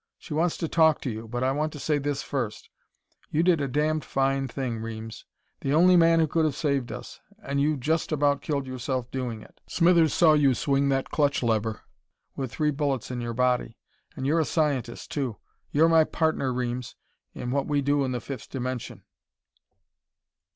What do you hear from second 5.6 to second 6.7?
only man who could have